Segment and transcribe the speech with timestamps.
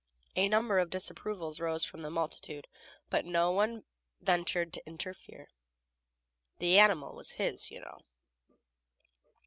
[0.35, 2.67] A number of disapprovals arose from the multitude,
[3.11, 3.83] but no one
[4.19, 5.47] ventured to interfere.
[6.57, 7.99] The animal was his, you know.